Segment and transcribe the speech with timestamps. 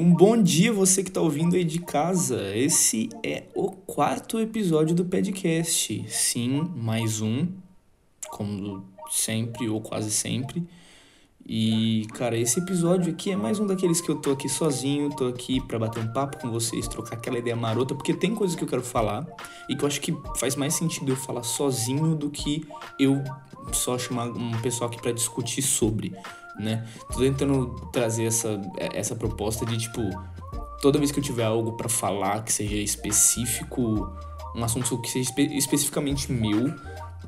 [0.00, 2.56] Um bom dia você que está ouvindo aí de casa.
[2.56, 6.06] Esse é o quarto episódio do podcast.
[6.08, 7.46] Sim, mais um,
[8.30, 10.66] como sempre ou quase sempre.
[11.46, 15.26] E, cara, esse episódio aqui é mais um daqueles que eu tô aqui sozinho, tô
[15.26, 18.64] aqui para bater um papo com vocês, trocar aquela ideia marota, porque tem coisas que
[18.64, 19.26] eu quero falar
[19.68, 22.66] e que eu acho que faz mais sentido eu falar sozinho do que
[22.98, 23.22] eu
[23.70, 26.14] só chamar um pessoal aqui para discutir sobre
[26.58, 26.86] né?
[27.12, 28.60] Tô tentando trazer essa,
[28.92, 30.02] essa proposta de, tipo,
[30.80, 34.10] toda vez que eu tiver algo para falar que seja específico,
[34.54, 36.74] um assunto que seja espe especificamente meu,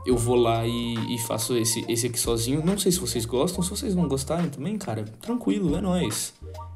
[0.05, 2.65] eu vou lá e, e, faço esse, esse aqui sozinho.
[2.65, 6.35] Não sei se vocês gostam, se vocês não gostarem também, cara, tranquilo, é nóis.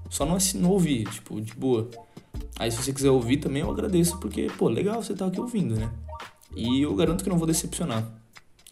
[0.09, 1.89] Só não, não ouvir, tipo, de boa.
[2.59, 5.75] Aí se você quiser ouvir também eu agradeço, porque, pô, legal você tá aqui ouvindo,
[5.75, 5.91] né?
[6.55, 8.07] E eu garanto que não vou decepcionar.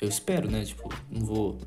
[0.01, 0.65] Eu espero, né?
[0.65, 1.59] Tipo, não vou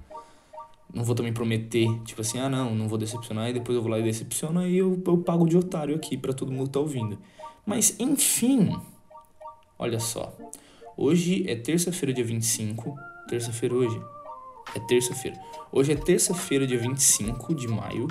[0.98, 3.92] não vou também prometer, tipo assim, ah não, não vou decepcionar e depois eu vou
[3.92, 7.20] lá e decepciono e eu, eu pago de otário aqui para todo mundo tá ouvindo.
[7.64, 8.76] Mas enfim,
[9.78, 10.36] olha só.
[10.98, 12.95] Hoje é terça-feira, dia 25.
[13.30, 14.02] Terça-feira hoje?
[14.73, 15.38] É terça-feira.
[15.72, 18.08] Hoje é terça-feira, dia 25 de maio.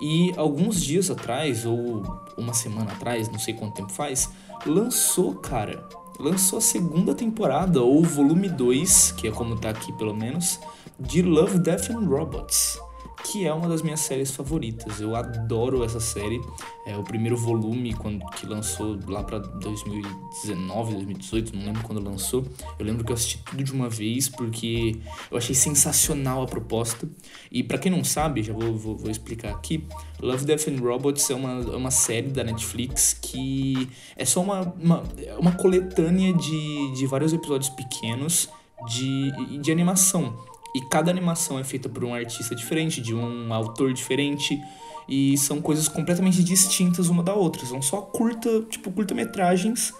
[0.00, 2.02] E alguns dias atrás, ou
[2.36, 4.28] uma semana atrás, não sei quanto tempo faz,
[4.66, 5.88] lançou, cara.
[6.18, 10.60] Lançou a segunda temporada, ou volume 2, que é como tá aqui pelo menos,
[10.98, 12.78] de Love, Death and Robots,
[13.24, 15.00] que é uma das minhas séries favoritas.
[15.00, 16.40] Eu adoro essa série.
[16.86, 22.44] É o primeiro volume quando que lançou lá para 2019, 2018, não lembro quando lançou.
[22.78, 27.08] Eu lembro que eu assisti tudo de uma vez porque eu achei sensacional a proposta.
[27.50, 29.86] E para quem não sabe, já vou, vou, vou, explicar aqui.
[30.20, 34.60] Love, Death and Robots é uma, é uma série da Netflix que é só uma,
[34.78, 35.02] uma,
[35.38, 38.50] uma coletânea de, de vários episódios pequenos
[38.86, 40.53] de, de animação.
[40.74, 44.60] E cada animação é feita por um artista diferente, de um autor diferente.
[45.08, 47.64] E são coisas completamente distintas uma da outra.
[47.64, 49.92] São só curta, tipo, curta-metragens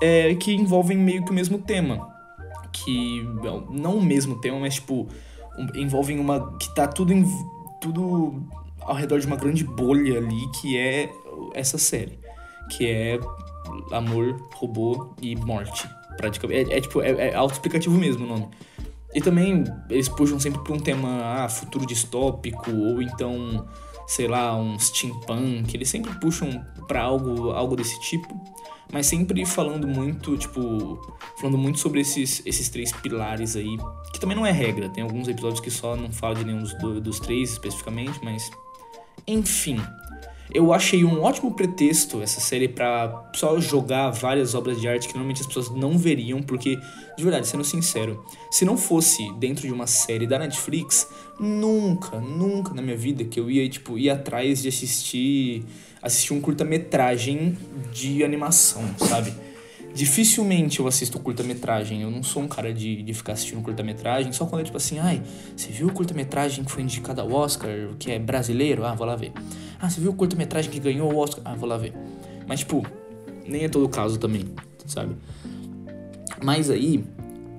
[0.00, 2.08] é, que envolvem meio que o mesmo tema.
[2.72, 3.26] Que.
[3.70, 5.08] Não o mesmo tema, mas tipo.
[5.74, 6.56] Envolvem uma.
[6.58, 7.24] que tá tudo em,
[7.80, 8.42] tudo
[8.80, 11.10] ao redor de uma grande bolha ali, que é
[11.54, 12.18] essa série.
[12.70, 13.20] Que é
[13.92, 15.88] amor, robô e morte.
[16.16, 16.72] Praticamente.
[16.72, 18.48] É, é tipo, é, é auto-explicativo mesmo o nome.
[19.14, 23.66] E também eles puxam sempre pra um tema, ah, futuro distópico, ou então,
[24.06, 25.74] sei lá, um steampunk.
[25.74, 28.40] Eles sempre puxam para algo, algo desse tipo,
[28.92, 31.00] mas sempre falando muito, tipo,
[31.40, 33.76] falando muito sobre esses, esses três pilares aí,
[34.12, 34.88] que também não é regra.
[34.88, 38.50] Tem alguns episódios que só não falam de nenhum dos, dos três especificamente, mas.
[39.26, 39.80] Enfim.
[40.52, 45.14] Eu achei um ótimo pretexto essa série para só jogar várias obras de arte que
[45.14, 46.76] normalmente as pessoas não veriam, porque,
[47.16, 51.06] de verdade, sendo sincero, se não fosse dentro de uma série da Netflix,
[51.38, 55.64] nunca, nunca na minha vida que eu ia, tipo, ir atrás de assistir,
[56.02, 57.56] assistir um curta-metragem
[57.92, 59.32] de animação, sabe?
[59.94, 62.02] Dificilmente eu assisto curta-metragem.
[62.02, 64.98] Eu não sou um cara de, de ficar assistindo curta-metragem só quando é tipo assim,
[64.98, 65.22] ai,
[65.56, 68.84] você viu o curta-metragem que foi indicado ao Oscar, que é brasileiro?
[68.84, 69.32] Ah, vou lá ver.
[69.80, 71.42] Ah, você viu o curta-metragem que ganhou o Oscar?
[71.44, 71.94] Ah, vou lá ver.
[72.46, 72.86] Mas, tipo,
[73.46, 74.44] nem é todo caso também,
[74.86, 75.16] sabe?
[76.42, 77.04] Mas aí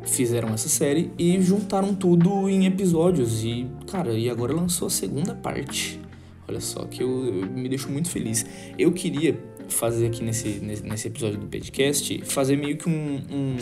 [0.04, 3.44] fizeram essa série e juntaram tudo em episódios.
[3.44, 6.00] E, cara, e agora lançou a segunda parte.
[6.48, 8.46] Olha só, que eu, eu me deixo muito feliz.
[8.78, 9.40] Eu queria
[9.70, 13.58] fazer aqui nesse, nesse episódio do podcast, fazer meio que um, um,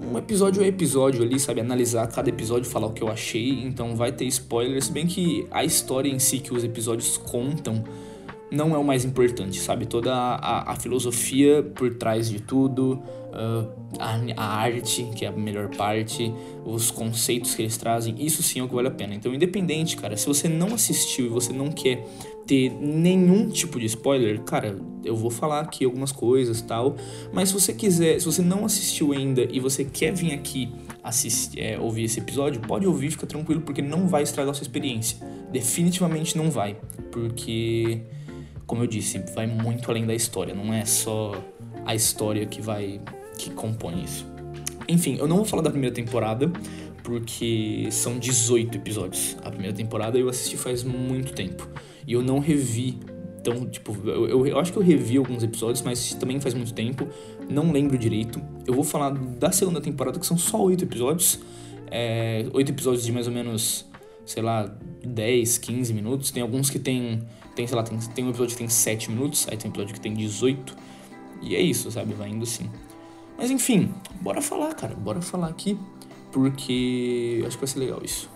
[0.00, 1.60] um episódio a episódio ali, sabe?
[1.60, 3.50] Analisar cada episódio, falar o que eu achei.
[3.64, 7.82] Então vai ter spoilers, bem que a história em si que os episódios contam
[8.52, 9.86] não é o mais importante, sabe?
[9.86, 13.02] Toda a, a filosofia por trás de tudo,
[13.32, 13.68] uh,
[13.98, 16.32] a, a, arte, que é a melhor parte,
[16.64, 19.14] os conceitos que eles trazem, isso sim é o que vale a pena.
[19.14, 22.06] Então, independente, cara, se você não assistiu e você não quer
[22.46, 26.96] ter nenhum tipo de spoiler, cara, eu vou falar aqui algumas coisas tal.
[27.32, 31.60] Mas se você quiser, se você não assistiu ainda e você quer vir aqui assistir,
[31.60, 35.18] é, ouvir esse episódio, pode ouvir, fica tranquilo, porque não vai estragar a sua experiência.
[35.50, 36.76] Definitivamente não vai.
[37.10, 38.02] Porque,
[38.66, 40.54] como eu disse, vai muito além da história.
[40.54, 41.32] Não é só
[41.84, 43.00] a história que vai.
[43.38, 44.26] que compõe isso.
[44.88, 46.50] Enfim, eu não vou falar da primeira temporada,
[47.02, 49.36] porque são 18 episódios.
[49.44, 51.68] A primeira temporada eu assisti faz muito tempo.
[52.06, 52.98] E eu não revi.
[53.40, 56.72] Então, tipo, eu, eu, eu, acho que eu revi alguns episódios, mas também faz muito
[56.72, 57.08] tempo.
[57.48, 58.40] Não lembro direito.
[58.66, 61.40] Eu vou falar da segunda temporada, que são só oito episódios.
[61.90, 63.84] É, oito episódios de mais ou menos,
[64.24, 64.72] sei lá,
[65.04, 66.30] 10, 15 minutos.
[66.30, 67.20] Tem alguns que tem,
[67.54, 69.94] tem sei lá, tem, tem um episódio que tem 7 minutos, aí tem um episódio
[69.94, 70.76] que tem 18.
[71.42, 72.14] E é isso, sabe?
[72.14, 72.70] Vai indo assim.
[73.36, 74.94] Mas enfim, bora falar, cara.
[74.94, 75.78] Bora falar aqui,
[76.30, 78.30] porque acho que vai ser legal isso.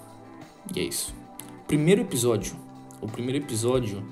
[0.75, 1.15] E é isso.
[1.67, 2.67] Primeiro episódio
[3.01, 4.03] o primeiro episódio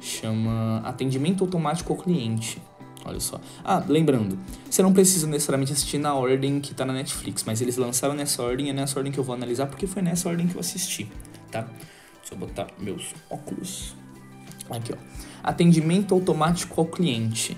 [0.00, 2.62] Chama Atendimento Automático ao Cliente.
[3.04, 3.40] Olha só.
[3.64, 4.38] Ah, lembrando,
[4.68, 8.42] você não precisa necessariamente assistir na ordem que tá na Netflix, mas eles lançaram nessa
[8.42, 11.08] ordem, é nessa ordem que eu vou analisar, porque foi nessa ordem que eu assisti,
[11.50, 11.62] tá?
[12.18, 13.94] Deixa eu botar meus óculos.
[14.70, 14.96] Aqui, ó.
[15.42, 17.56] Atendimento automático ao cliente.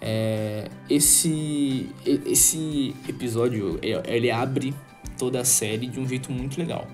[0.00, 4.74] É, esse, esse episódio, ele abre
[5.18, 6.86] toda a série de um jeito muito legal.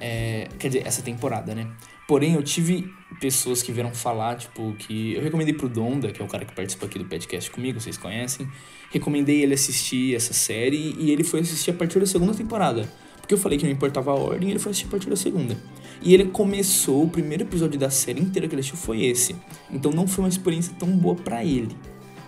[0.00, 1.68] É, quer dizer, essa temporada, né?
[2.08, 6.24] Porém, eu tive pessoas que vieram falar, tipo, que eu recomendei pro Donda, que é
[6.24, 8.48] o cara que participa aqui do podcast comigo, vocês conhecem.
[8.90, 12.88] Recomendei ele assistir essa série e ele foi assistir a partir da segunda temporada.
[13.22, 15.56] Porque eu falei que não importava a ordem, ele foi assistir a partir da segunda.
[16.02, 19.34] E ele começou, o primeiro episódio da série inteira que ele assistiu foi esse.
[19.70, 21.74] Então não foi uma experiência tão boa para ele.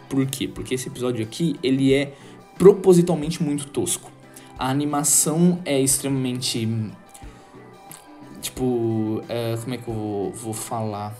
[0.09, 0.49] Por quê?
[0.49, 2.15] Porque esse episódio aqui, ele é
[2.57, 4.11] propositalmente muito tosco.
[4.57, 6.67] A animação é extremamente
[8.45, 11.17] Tipo, é, como é que eu vou, vou falar?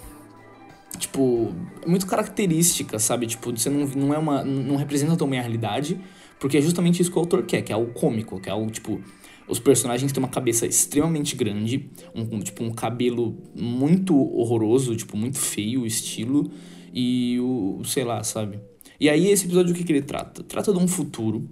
[0.99, 3.27] Tipo, é muito característica, sabe?
[3.27, 4.45] Tipo, você não, não é uma.
[4.45, 5.99] não representa tão bem a realidade,
[6.39, 8.71] porque é justamente isso que o autor quer, que é algo cômico, que é algo,
[8.71, 9.01] tipo.
[9.47, 15.39] Os personagens têm uma cabeça extremamente grande, um, tipo, um cabelo muito horroroso, tipo, muito
[15.39, 16.51] feio o estilo,
[16.93, 17.83] e o.
[17.85, 18.59] sei lá, sabe?
[18.99, 20.43] E aí esse episódio o que, que ele trata?
[20.45, 21.49] Trata de um futuro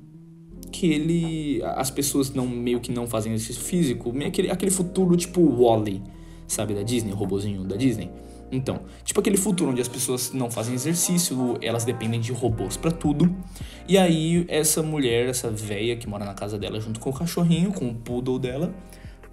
[0.71, 1.63] que ele.
[1.65, 6.01] As pessoas não meio que não fazem exercício físico, meio aquele, aquele futuro tipo Wally,
[6.47, 8.11] sabe, da Disney, o robozinho da Disney.
[8.53, 12.91] Então, tipo aquele futuro onde as pessoas não fazem exercício, elas dependem de robôs para
[12.91, 13.35] tudo.
[13.89, 17.73] E aí essa mulher, essa velha que mora na casa dela junto com o cachorrinho,
[17.73, 18.75] com o poodle dela,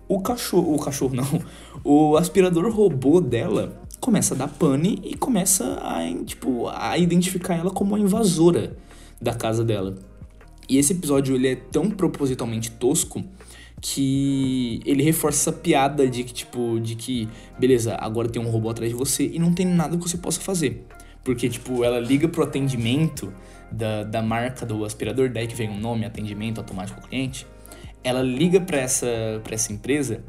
[0.07, 1.44] o cachorro, o cachorro não,
[1.83, 7.69] o aspirador robô dela começa a dar pane e começa a, tipo, a identificar ela
[7.69, 8.77] como a invasora
[9.22, 9.95] da casa dela.
[10.69, 13.24] E esse episódio ele é tão propositalmente tosco
[13.81, 18.70] que ele reforça essa piada de que, tipo, de que, beleza, agora tem um robô
[18.70, 20.86] atrás de você e não tem nada que você possa fazer.
[21.24, 23.31] Porque, tipo, ela liga pro atendimento
[23.72, 27.46] da, da marca do aspirador, daí que vem o nome, atendimento automático ao cliente.
[28.04, 29.08] Ela liga para essa,
[29.44, 30.24] pra essa empresa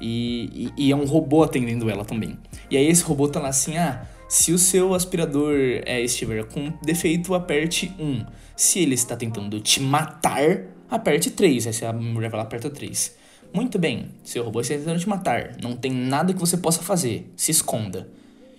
[0.00, 2.38] e, e, e, é um robô atendendo ela também.
[2.70, 5.54] E aí esse robô tá lá assim, ah, se o seu aspirador
[5.86, 8.24] é, estiver com defeito, aperte 1.
[8.56, 10.64] Se ele está tentando te matar,
[10.96, 11.66] aperte 3.
[11.66, 13.16] Aí a mulher vai lá aperta 3.
[13.52, 15.56] Muito bem, seu robô está tentando te matar.
[15.62, 17.30] Não tem nada que você possa fazer.
[17.36, 18.08] Se esconda.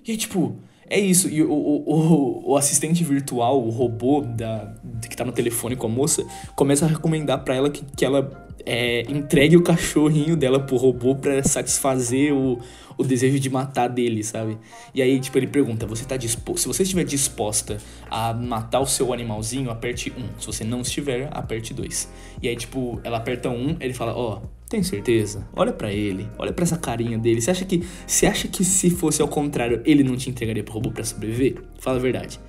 [0.07, 0.55] E aí, tipo,
[0.89, 1.27] é isso.
[1.27, 4.73] E o, o, o, o assistente virtual, o robô da,
[5.09, 8.44] que tá no telefone com a moça, começa a recomendar para ela que, que ela
[8.65, 12.59] é, entregue o cachorrinho dela pro robô para satisfazer o,
[12.97, 14.57] o desejo de matar dele, sabe?
[14.94, 16.62] E aí, tipo, ele pergunta: você tá disposto?
[16.62, 17.77] Se você estiver disposta
[18.09, 20.39] a matar o seu animalzinho, aperte um.
[20.39, 22.12] Se você não estiver, aperte dois.
[22.41, 25.47] E aí, tipo, ela aperta um, ele fala: ó, oh, tem certeza?
[25.53, 27.41] Olha para ele, olha para essa carinha dele.
[27.41, 30.73] Você acha que, você acha que se fosse ao contrário, ele não te entregaria pro
[30.73, 31.62] robô para sobreviver?
[31.79, 32.39] Fala a verdade.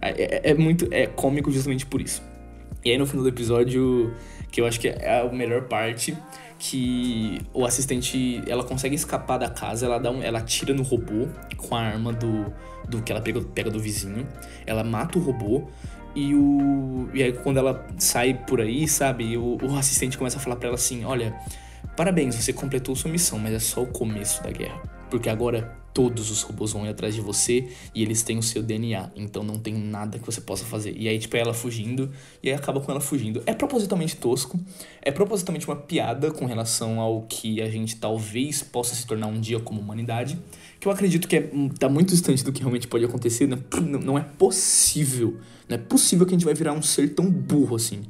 [0.00, 2.22] É, é, é muito, é cômico justamente por isso.
[2.84, 4.14] E aí no final do episódio
[4.50, 6.16] que eu acho que é a melhor parte,
[6.58, 11.28] que o assistente, ela consegue escapar da casa, ela dá um, ela atira no robô
[11.56, 12.52] com a arma do,
[12.88, 14.26] do que ela pega, pega do vizinho,
[14.66, 15.68] ela mata o robô
[16.14, 20.40] e o e aí quando ela sai por aí, sabe, o, o assistente começa a
[20.40, 21.34] falar para ela assim, olha,
[21.96, 26.30] parabéns, você completou sua missão, mas é só o começo da guerra, porque agora todos
[26.30, 29.58] os robôs vão ir atrás de você e eles têm o seu DNA, então não
[29.58, 30.94] tem nada que você possa fazer.
[30.96, 32.08] E aí, tipo, é ela fugindo,
[32.40, 33.42] e aí acaba com ela fugindo.
[33.46, 34.60] É propositalmente tosco,
[35.02, 39.40] é propositalmente uma piada com relação ao que a gente talvez possa se tornar um
[39.40, 40.38] dia como humanidade,
[40.78, 43.58] que eu acredito que é, tá muito distante do que realmente pode acontecer, né?
[44.00, 45.36] não é possível,
[45.68, 48.02] não é possível que a gente vai virar um ser tão burro assim.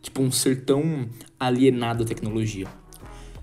[0.00, 1.08] Tipo, um ser tão
[1.40, 2.68] alienado à tecnologia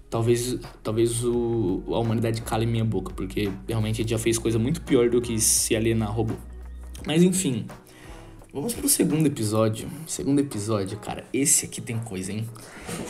[0.10, 4.58] talvez, talvez o, a humanidade cale minha boca, porque realmente a gente já fez coisa
[4.58, 6.34] muito pior do que se alienar robô.
[7.06, 7.66] Mas enfim,
[8.54, 9.88] vamos pro segundo episódio.
[10.08, 12.48] Segundo episódio, cara, esse aqui tem coisa, hein?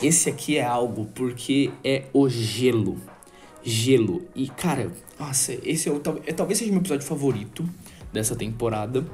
[0.02, 2.98] Esse aqui é algo porque é o gelo.
[3.62, 4.22] Gelo.
[4.34, 7.68] E, cara, nossa, esse é, o, é talvez seja o meu episódio favorito
[8.12, 9.04] dessa temporada.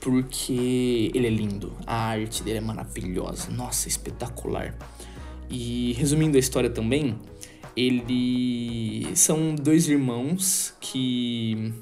[0.00, 4.76] Porque ele é lindo, a arte dele é maravilhosa, nossa, espetacular.
[5.48, 7.16] E resumindo a história também,
[7.76, 11.72] ele são dois irmãos que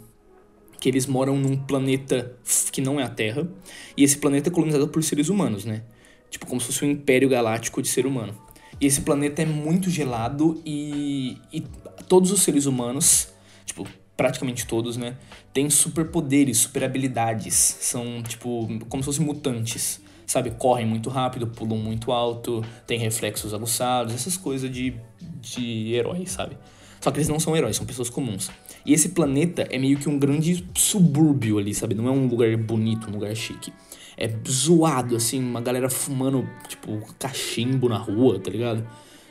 [0.81, 2.37] que eles moram num planeta
[2.73, 3.49] que não é a Terra,
[3.97, 5.85] e esse planeta é colonizado por seres humanos, né?
[6.29, 8.35] Tipo como se fosse um império galáctico de ser humano.
[8.81, 11.61] E esse planeta é muito gelado e, e
[12.09, 13.29] todos os seres humanos,
[13.65, 15.17] tipo, praticamente todos, né,
[15.53, 20.01] têm superpoderes, super habilidades, são tipo como se fossem mutantes
[20.33, 20.51] sabe?
[20.53, 24.95] Correm muito rápido, pulam muito alto, tem reflexos aguçados, essas coisas de,
[25.43, 26.57] de herói, sabe?
[27.01, 28.49] Só que eles não são heróis, são pessoas comuns.
[28.87, 31.95] E esse planeta é meio que um grande subúrbio ali, sabe?
[31.95, 33.73] Não é um lugar bonito, um lugar chique.
[34.17, 38.87] É zoado, assim, uma galera fumando, tipo, cachimbo na rua, tá ligado?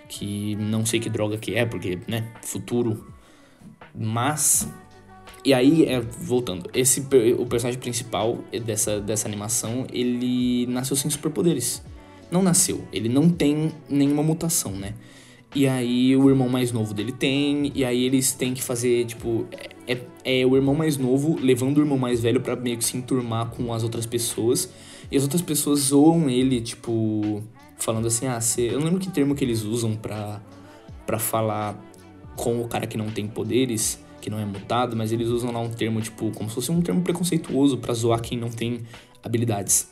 [0.10, 3.08] Que não sei que droga que é, porque, né, futuro.
[3.96, 4.68] Mas.
[5.46, 7.00] E aí, é, voltando, esse
[7.40, 11.82] o personagem principal dessa, dessa animação, ele nasceu sem superpoderes.
[12.30, 14.94] Não nasceu, ele não tem nenhuma mutação, né?
[15.54, 19.46] E aí o irmão mais novo dele tem, e aí eles têm que fazer, tipo,
[19.52, 22.86] é, é, é o irmão mais novo levando o irmão mais velho para meio que
[22.86, 24.72] se enturmar com as outras pessoas.
[25.12, 27.44] E as outras pessoas zoam ele, tipo,
[27.78, 28.40] falando assim, ah.
[28.58, 30.42] Eu não lembro que termo que eles usam pra,
[31.06, 31.78] pra falar
[32.38, 35.60] com o cara que não tem poderes, que não é mutado, mas eles usam lá
[35.60, 38.84] um termo, tipo, como se fosse um termo preconceituoso para zoar quem não tem
[39.22, 39.92] habilidades.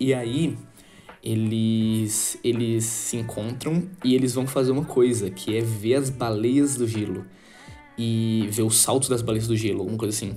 [0.00, 0.56] E aí
[1.24, 6.76] eles eles se encontram e eles vão fazer uma coisa, que é ver as baleias
[6.76, 7.24] do gelo
[7.96, 10.36] e ver os saltos das baleias do gelo, alguma coisa assim.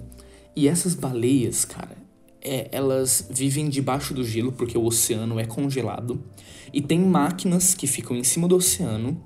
[0.56, 1.98] E essas baleias, cara,
[2.42, 6.24] é, elas vivem debaixo do gelo porque o oceano é congelado
[6.72, 9.22] e tem máquinas que ficam em cima do oceano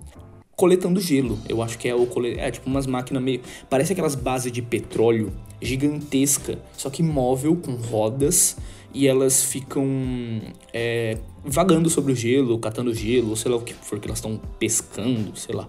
[0.56, 1.38] coletando gelo.
[1.48, 2.40] Eu acho que é o cole...
[2.40, 7.74] é tipo umas máquinas meio parece aquelas bases de petróleo gigantesca, só que móvel com
[7.74, 8.58] rodas
[8.94, 9.86] e elas ficam
[10.74, 14.18] é, vagando sobre o gelo, catando gelo, ou sei lá o que for que elas
[14.20, 15.68] estão pescando, sei lá.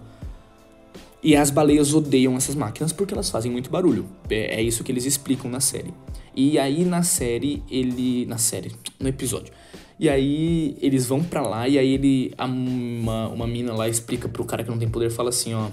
[1.23, 4.05] E as baleias odeiam essas máquinas porque elas fazem muito barulho.
[4.29, 5.93] É, é isso que eles explicam na série.
[6.35, 8.25] E aí na série, ele.
[8.25, 9.53] Na série, no episódio.
[9.97, 12.33] E aí eles vão para lá e aí ele.
[12.37, 15.69] Uma, uma mina lá explica pro cara que não tem poder, fala assim, ó.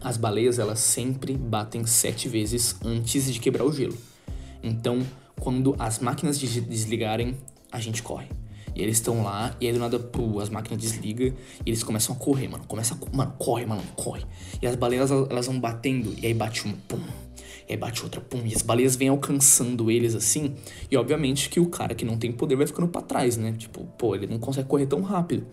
[0.00, 3.96] As baleias, elas sempre batem sete vezes antes de quebrar o gelo.
[4.62, 5.00] Então,
[5.40, 7.36] quando as máquinas desligarem,
[7.70, 8.28] a gente corre.
[8.74, 11.34] E eles estão lá, e aí do nada, pô, as máquinas desligam e
[11.66, 12.64] eles começam a correr, mano.
[12.66, 14.24] Começa a, Mano, corre, mano, corre.
[14.62, 17.00] E as baleias, elas vão batendo, e aí bate um, pum.
[17.68, 18.40] E aí bate outra, pum.
[18.46, 20.54] E as baleias vêm alcançando eles assim.
[20.90, 23.52] E obviamente que o cara que não tem poder vai ficando para trás, né?
[23.58, 25.46] Tipo, pô, ele não consegue correr tão rápido.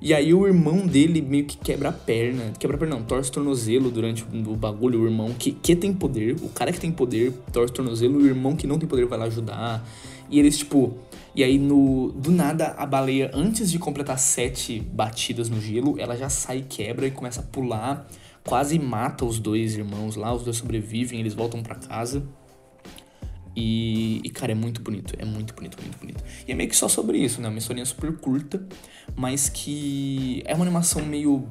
[0.00, 2.52] E aí o irmão dele meio que quebra a perna.
[2.58, 5.02] Quebra a perna, não, torce o tornozelo durante o bagulho.
[5.02, 8.26] O irmão que, que tem poder, o cara que tem poder torce o tornozelo, o
[8.26, 9.84] irmão que não tem poder vai lá ajudar.
[10.30, 10.96] E eles, tipo.
[11.34, 16.16] E aí, no, do nada, a baleia, antes de completar sete batidas no gelo, ela
[16.16, 18.08] já sai, quebra e começa a pular.
[18.44, 22.26] Quase mata os dois irmãos lá, os dois sobrevivem, eles voltam para casa.
[23.60, 26.22] E, e, cara, é muito bonito, é muito bonito, muito bonito.
[26.46, 27.48] E é meio que só sobre isso, né?
[27.48, 28.64] Uma historinha super curta,
[29.16, 31.44] mas que é uma animação meio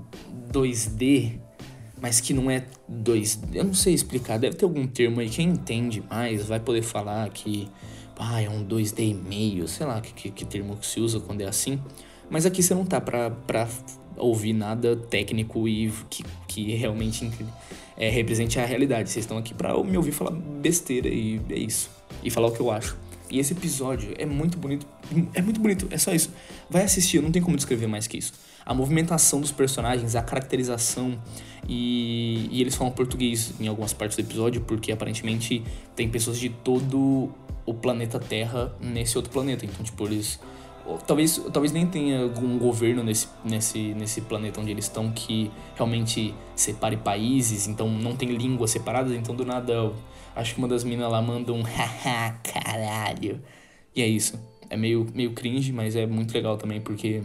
[0.50, 1.38] 2D,
[2.02, 3.56] mas que não é 2D.
[3.56, 5.28] Eu não sei explicar, deve ter algum termo aí.
[5.28, 7.68] Quem entende mais vai poder falar que
[8.18, 11.20] ah, é um 2D e meio, sei lá que, que, que termo que se usa
[11.20, 11.78] quando é assim.
[12.30, 13.68] Mas aqui você não tá pra, pra
[14.16, 17.30] ouvir nada técnico e que, que realmente
[17.98, 19.10] é, represente a realidade.
[19.10, 22.60] Vocês estão aqui pra me ouvir falar besteira e é isso e falar o que
[22.60, 22.98] eu acho.
[23.30, 24.88] E esse episódio é muito bonito.
[25.34, 26.32] É muito bonito, é só isso.
[26.70, 28.34] Vai assistir, não tem como descrever mais que isso.
[28.66, 31.18] A movimentação dos personagens, a caracterização
[31.68, 35.64] e, e eles falam português em algumas partes do episódio, porque aparentemente
[35.96, 37.30] tem pessoas de todo
[37.66, 39.66] o planeta Terra nesse outro planeta.
[39.66, 40.40] Então, tipo, eles.
[41.06, 46.34] Talvez, talvez nem tenha algum governo nesse, nesse, nesse planeta onde eles estão que realmente
[46.56, 49.92] separe países, então não tem línguas separadas, então do nada
[50.38, 53.42] Acho que uma das minas lá manda um haha, caralho.
[53.96, 54.40] E é isso.
[54.70, 57.24] É meio, meio cringe, mas é muito legal também, porque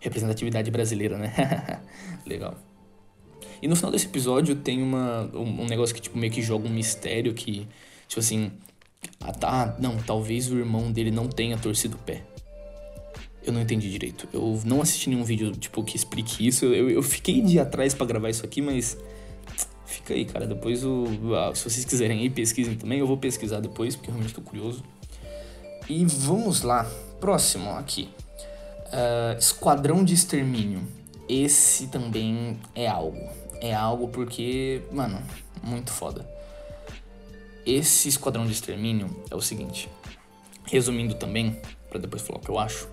[0.00, 1.32] representatividade brasileira, né?
[2.26, 2.56] legal.
[3.62, 6.66] E no final desse episódio tem uma, um, um, negócio que tipo, meio que joga
[6.66, 7.68] um mistério que,
[8.08, 8.50] tipo assim.
[9.20, 12.24] Ah, tá, não, talvez o irmão dele não tenha torcido o pé.
[13.48, 14.28] Eu não entendi direito.
[14.32, 16.66] Eu não assisti nenhum vídeo, tipo, que explique isso.
[16.66, 18.96] Eu, eu fiquei de atrás para gravar isso aqui, mas
[19.88, 20.46] Fica aí, cara.
[20.46, 22.98] Depois, o, ah, se vocês quiserem ir, pesquisem também.
[22.98, 24.84] Eu vou pesquisar depois, porque eu realmente estou curioso.
[25.88, 26.84] E vamos lá.
[27.18, 28.10] Próximo aqui.
[28.86, 30.86] Uh, Esquadrão de Extermínio.
[31.26, 33.18] Esse também é algo.
[33.62, 35.22] É algo porque, mano,
[35.62, 36.28] muito foda.
[37.64, 39.88] Esse Esquadrão de Extermínio é o seguinte.
[40.64, 42.88] Resumindo também, para depois falar o que eu acho.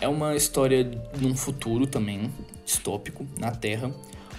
[0.00, 2.30] É uma história num futuro também,
[2.64, 3.92] distópico, na Terra,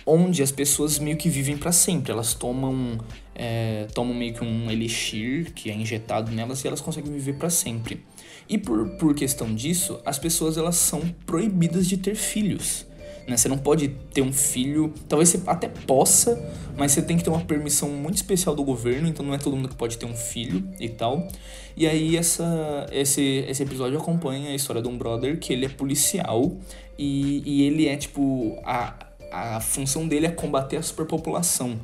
[0.06, 2.12] onde as pessoas meio que vivem para sempre.
[2.12, 3.00] Elas tomam,
[3.34, 7.50] é, tomam meio que um elixir que é injetado nelas e elas conseguem viver para
[7.50, 8.04] sempre.
[8.48, 12.86] E por, por questão disso, as pessoas elas são proibidas de ter filhos.
[13.28, 13.36] Né?
[13.36, 16.38] Você não pode ter um filho, talvez você até possa,
[16.78, 19.56] mas você tem que ter uma permissão muito especial do governo, então não é todo
[19.56, 21.28] mundo que pode ter um filho e tal.
[21.76, 25.70] E aí essa, esse, esse episódio acompanha a história de um brother que ele é
[25.70, 26.56] policial
[26.98, 28.96] e, e ele é tipo a,
[29.32, 31.80] a função dele é combater a superpopulação.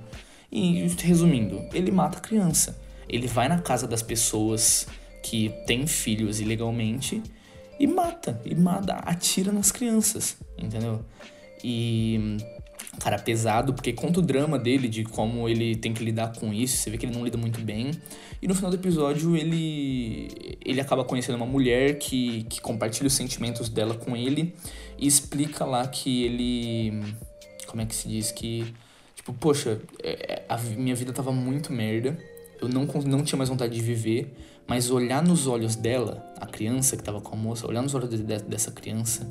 [0.52, 2.78] E, resumindo, ele mata a criança.
[3.08, 4.86] Ele vai na casa das pessoas
[5.24, 7.22] que têm filhos ilegalmente
[7.80, 11.04] e mata, e mata, atira nas crianças, entendeu?
[11.64, 12.38] E
[13.00, 16.78] cara pesado, porque conta o drama dele, de como ele tem que lidar com isso,
[16.78, 17.92] você vê que ele não lida muito bem.
[18.42, 23.14] E no final do episódio ele ele acaba conhecendo uma mulher que, que compartilha os
[23.14, 24.54] sentimentos dela com ele
[24.98, 27.16] e explica lá que ele
[27.68, 28.74] como é que se diz que
[29.16, 32.18] tipo, poxa, é, é, a minha vida tava muito merda.
[32.60, 34.36] Eu não não tinha mais vontade de viver,
[34.68, 38.10] mas olhar nos olhos dela, a criança que tava com a moça, olhar nos olhos
[38.10, 39.28] de, de, dessa criança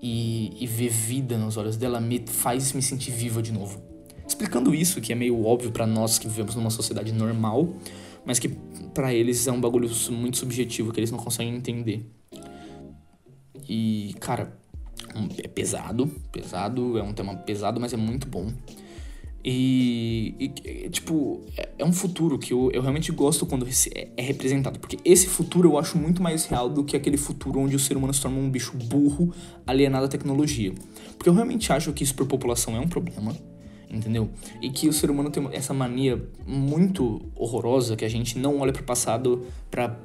[0.00, 3.82] e, e ver vida nos olhos dela me faz me sentir viva de novo.
[4.26, 7.74] Explicando isso, que é meio óbvio para nós que vivemos numa sociedade normal,
[8.24, 8.48] mas que
[8.94, 12.04] para eles é um bagulho muito subjetivo que eles não conseguem entender.
[13.68, 14.56] E, cara,
[15.42, 18.52] é pesado, pesado, é um tema pesado, mas é muito bom.
[19.44, 24.22] E, e, tipo, é, é, um futuro que eu, eu realmente gosto quando é, é,
[24.22, 24.78] representado.
[24.78, 27.96] Porque esse futuro eu acho muito mais real do que aquele futuro onde o ser
[27.96, 29.32] humano se torna um bicho burro,
[29.66, 30.72] alienado à tecnologia.
[31.16, 33.36] Porque eu realmente acho que superpopulação é um problema,
[33.88, 34.28] entendeu?
[34.60, 38.72] E que o ser humano tem essa mania muito horrorosa que a gente não olha
[38.72, 39.96] para o passado para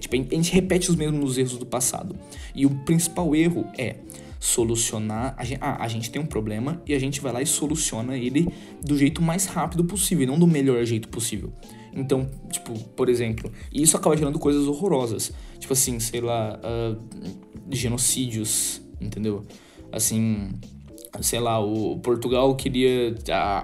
[0.00, 2.16] Tipo, a gente repete os mesmos erros do passado.
[2.54, 3.96] E o principal erro é
[4.38, 5.34] solucionar.
[5.36, 8.16] A gente, ah, a gente tem um problema e a gente vai lá e soluciona
[8.16, 8.48] ele
[8.82, 11.52] do jeito mais rápido possível, não do melhor jeito possível.
[11.92, 15.32] Então, tipo, por exemplo, isso acaba gerando coisas horrorosas.
[15.58, 17.00] Tipo assim, sei lá, uh,
[17.70, 19.44] genocídios, entendeu?
[19.90, 20.50] Assim,
[21.20, 23.14] sei lá, o Portugal queria.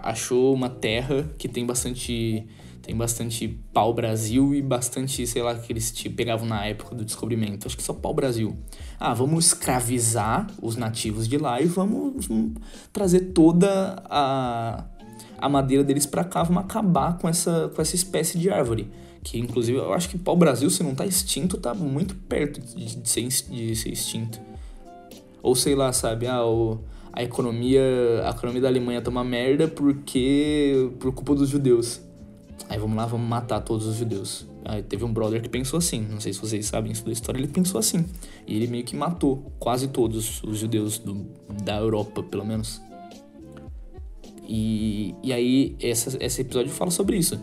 [0.03, 2.47] achou uma terra que tem bastante
[2.85, 7.67] tem bastante pau-brasil e bastante, sei lá, que eles te pegavam na época do descobrimento.
[7.67, 8.55] Acho que só pau-brasil.
[9.01, 12.29] Ah, vamos escravizar os nativos de lá e vamos
[12.93, 14.85] trazer toda a,
[15.39, 16.43] a madeira deles para cá.
[16.43, 18.91] Vamos acabar com essa, com essa espécie de árvore.
[19.23, 23.09] Que, inclusive, eu acho que pau-brasil, se não tá extinto, tá muito perto de, de,
[23.09, 24.39] ser, de ser extinto.
[25.43, 26.27] Ou sei lá, sabe?
[26.27, 27.81] Ah, o, a economia,
[28.27, 32.03] a economia da Alemanha tá uma merda porque por culpa dos judeus.
[32.69, 34.47] Aí vamos lá, vamos matar todos os judeus.
[34.65, 37.39] Aí teve um brother que pensou assim, não sei se vocês sabem isso da história,
[37.39, 38.07] ele pensou assim.
[38.47, 41.27] E ele meio que matou quase todos os judeus do,
[41.63, 42.81] da Europa, pelo menos.
[44.47, 47.39] E, e aí essa, esse episódio fala sobre isso.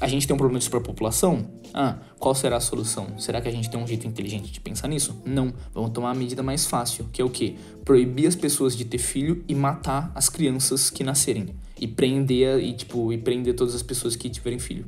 [0.00, 1.48] A gente tem um problema de superpopulação?
[1.72, 3.18] Ah, qual será a solução?
[3.18, 5.16] Será que a gente tem um jeito inteligente de pensar nisso?
[5.24, 5.52] Não.
[5.72, 7.54] Vamos tomar a medida mais fácil, que é o quê?
[7.84, 12.72] Proibir as pessoas de ter filho e matar as crianças que nascerem e prender e
[12.72, 14.86] tipo e prender todas as pessoas que tiverem filho,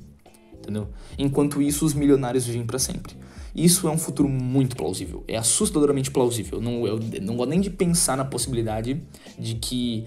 [0.52, 0.86] entendeu?
[1.18, 3.16] Enquanto isso, os milionários vivem para sempre.
[3.52, 6.60] Isso é um futuro muito plausível, é assustadoramente plausível.
[6.60, 9.02] Não, eu não gosto nem de pensar na possibilidade
[9.36, 10.04] de que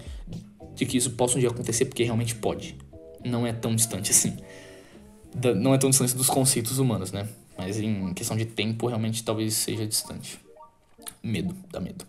[0.74, 2.74] de que isso possa um dia acontecer, porque realmente pode.
[3.22, 4.38] Não é tão distante assim.
[5.34, 7.28] Da, não é tão distante dos conceitos humanos, né?
[7.58, 10.38] Mas em questão de tempo, realmente talvez seja distante.
[11.22, 12.06] Medo, dá medo.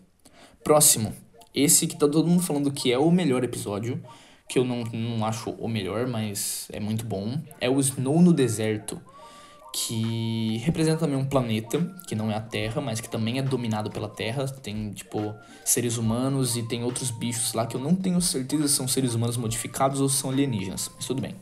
[0.63, 1.13] Próximo.
[1.53, 3.99] Esse que tá todo mundo falando que é o melhor episódio
[4.49, 8.33] que eu não, não acho o melhor, mas é muito bom, é o Snow no
[8.33, 8.99] Deserto,
[9.71, 13.91] que representa também um planeta, que não é a Terra, mas que também é dominado
[13.91, 14.47] pela Terra.
[14.47, 18.73] Tem, tipo, seres humanos e tem outros bichos lá que eu não tenho certeza se
[18.73, 21.35] são seres humanos modificados ou são alienígenas, mas tudo bem.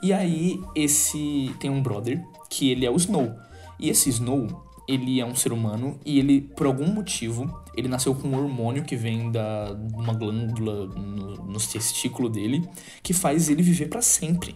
[0.00, 1.52] E aí, esse.
[1.58, 3.36] Tem um brother, que ele é o Snow.
[3.78, 8.14] E esse Snow, ele é um ser humano e ele, por algum motivo, ele nasceu
[8.14, 12.68] com um hormônio que vem da uma glândula no, no testículo dele
[13.02, 14.54] que faz ele viver para sempre.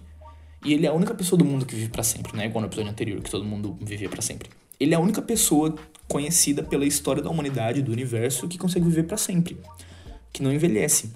[0.64, 2.46] E ele é a única pessoa do mundo que vive para sempre, né?
[2.46, 4.50] Igual no episódio anterior, que todo mundo vivia para sempre.
[4.78, 5.74] Ele é a única pessoa
[6.08, 9.56] conhecida pela história da humanidade, do universo, que consegue viver para sempre,
[10.32, 11.12] que não envelhece.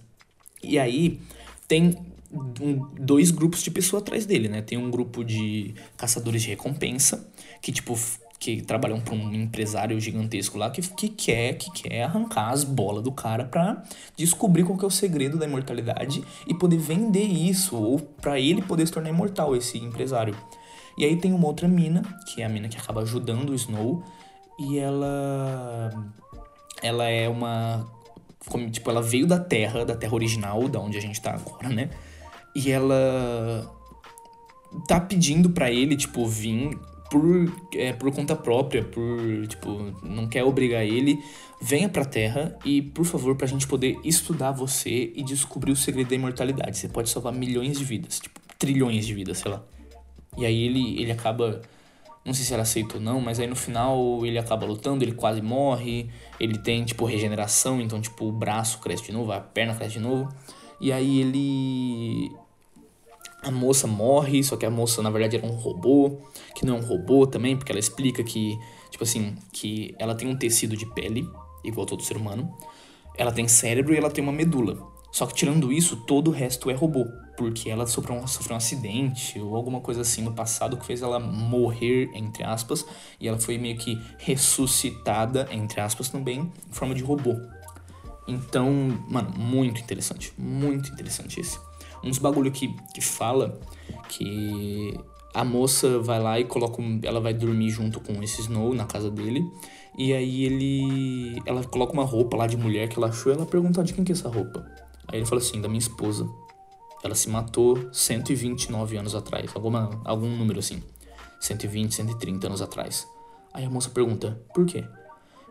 [0.63, 1.21] E aí
[1.67, 1.97] tem
[2.33, 4.63] um, dois grupos de pessoas atrás dele, né?
[4.63, 7.29] Tem um grupo de caçadores de recompensa,
[7.61, 7.99] que tipo
[8.41, 13.05] que trabalham para um empresário gigantesco lá que, que quer que quer arrancar as bolas
[13.05, 13.85] do cara para
[14.17, 18.63] descobrir qual que é o segredo da imortalidade e poder vender isso ou para ele
[18.63, 20.35] poder se tornar imortal esse empresário.
[20.97, 24.03] E aí tem uma outra mina, que é a mina que acaba ajudando o Snow
[24.59, 25.91] e ela
[26.83, 27.87] ela é uma
[28.49, 31.69] como, tipo, ela veio da Terra, da Terra original, da onde a gente tá agora,
[31.69, 31.91] né?
[32.57, 33.71] E ela
[34.89, 36.79] tá pedindo para ele, tipo, vir
[37.11, 39.69] por, é, por conta própria, por, tipo,
[40.03, 41.19] não quer obrigar ele,
[41.61, 46.09] venha pra Terra e, por favor, pra gente poder estudar você e descobrir o segredo
[46.09, 46.79] da imortalidade.
[46.79, 49.63] Você pode salvar milhões de vidas, tipo, trilhões de vidas, sei lá.
[50.39, 51.61] E aí ele, ele acaba
[52.25, 55.13] Não sei se ela aceita ou não, mas aí no final ele acaba lutando, ele
[55.13, 59.75] quase morre, ele tem, tipo, regeneração, então, tipo, o braço cresce de novo, a perna
[59.75, 60.29] cresce de novo.
[60.81, 62.31] E aí ele.
[63.43, 66.19] A moça morre, só que a moça na verdade era um robô,
[66.55, 68.59] que não é um robô também, porque ela explica que,
[68.91, 71.29] tipo assim, que ela tem um tecido de pele,
[71.65, 72.55] igual todo ser humano,
[73.17, 74.91] ela tem cérebro e ela tem uma medula.
[75.13, 77.07] Só que tirando isso, todo o resto é robô.
[77.37, 81.03] Porque ela sofreu um, sofreu um acidente ou alguma coisa assim no passado que fez
[81.03, 82.85] ela morrer, entre aspas.
[83.19, 87.35] E ela foi meio que ressuscitada, entre aspas, também, em forma de robô.
[88.29, 88.71] Então,
[89.09, 90.33] mano, muito interessante.
[90.39, 91.59] Muito interessante esse.
[92.03, 93.61] Uns bagulho que, que fala
[94.09, 94.99] que
[95.35, 96.83] a moça vai lá e coloca.
[97.03, 99.51] Ela vai dormir junto com esse Snow na casa dele.
[99.97, 101.43] E aí ele.
[101.47, 104.05] Ela coloca uma roupa lá de mulher que ela achou e ela pergunta de quem
[104.05, 104.65] que é essa roupa.
[105.09, 106.29] Aí ele fala assim, da minha esposa.
[107.03, 110.83] Ela se matou 129 anos atrás, alguma, algum número assim.
[111.41, 113.09] 120, 130 anos atrás.
[113.53, 114.85] Aí a moça pergunta, por quê?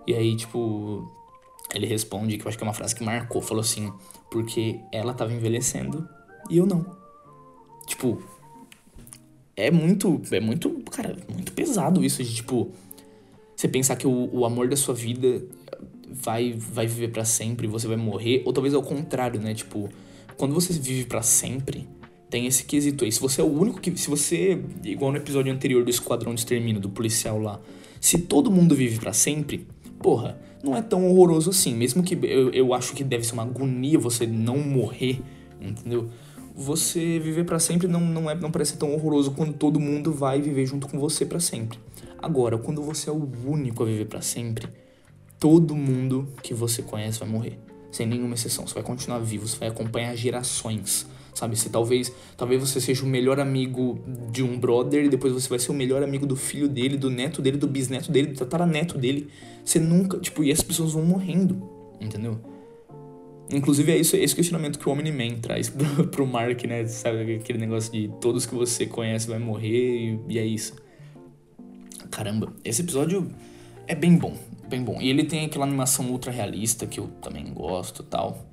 [0.05, 1.11] E aí, tipo,
[1.73, 3.91] ele responde, que eu acho que é uma frase que marcou, falou assim,
[4.29, 6.07] porque ela tava envelhecendo
[6.49, 6.85] e eu não.
[7.85, 8.21] Tipo,
[9.55, 12.71] é muito, é muito, cara, muito pesado isso de, tipo,
[13.55, 15.43] você pensar que o, o amor da sua vida
[16.09, 19.53] vai, vai viver para sempre, você vai morrer, ou talvez ao contrário, né?
[19.53, 19.89] Tipo,
[20.37, 21.87] quando você vive para sempre,
[22.29, 23.11] tem esse quesito aí.
[23.11, 23.95] Se você é o único que.
[23.97, 24.61] Se você.
[24.83, 27.59] Igual no episódio anterior do Esquadrão de do policial lá.
[27.99, 29.67] Se todo mundo vive para sempre,
[30.01, 31.75] porra, não é tão horroroso assim.
[31.75, 35.19] Mesmo que eu, eu acho que deve ser uma agonia você não morrer,
[35.59, 36.09] entendeu?
[36.61, 40.41] Você viver para sempre não, não, é, não parece tão horroroso quando todo mundo vai
[40.41, 41.79] viver junto com você para sempre.
[42.21, 44.67] Agora, quando você é o único a viver para sempre,
[45.39, 47.57] todo mundo que você conhece vai morrer.
[47.89, 48.67] Sem nenhuma exceção.
[48.67, 51.07] Você vai continuar vivo, você vai acompanhar gerações.
[51.33, 51.55] Sabe?
[51.55, 53.97] Se talvez, talvez você seja o melhor amigo
[54.29, 57.09] de um brother e depois você vai ser o melhor amigo do filho dele, do
[57.09, 59.29] neto dele, do bisneto dele, do tataraneto dele.
[59.63, 61.69] Você nunca, tipo, e as pessoas vão morrendo,
[62.01, 62.37] entendeu?
[63.51, 66.85] Inclusive é isso, esse questionamento que o Omni-Man traz pro, pro Mark, né?
[66.85, 70.75] Sabe, aquele negócio de todos que você conhece vai morrer e, e é isso.
[72.11, 73.29] Caramba, esse episódio
[73.87, 74.35] é bem bom,
[74.67, 75.01] bem bom.
[75.01, 78.45] E ele tem aquela animação ultra realista que eu também gosto tal.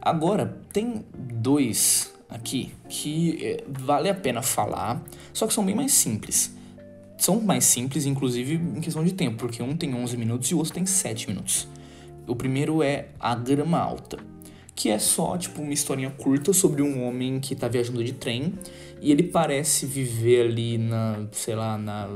[0.00, 5.92] Agora, tem dois aqui que é, vale a pena falar, só que são bem mais
[5.92, 6.54] simples.
[7.16, 10.58] São mais simples, inclusive, em questão de tempo, porque um tem 11 minutos e o
[10.58, 11.68] outro tem 7 minutos.
[12.26, 14.18] O primeiro é A Grama Alta,
[14.74, 18.54] que é só, tipo, uma historinha curta sobre um homem que tá viajando de trem
[19.00, 22.08] e ele parece viver ali na, sei lá, na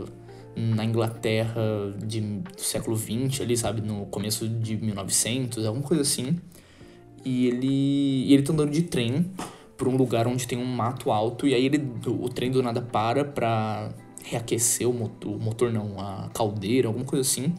[0.59, 1.63] na Inglaterra
[2.05, 6.37] de, do século XX, ali, sabe, no começo de 1900, alguma coisa assim.
[7.25, 9.31] E ele, e ele tá andando de trem
[9.77, 12.83] por um lugar onde tem um mato alto, e aí ele, o trem do nada
[12.83, 13.91] para pra
[14.25, 17.55] reaquecer o motor, o motor não, a caldeira, alguma coisa assim.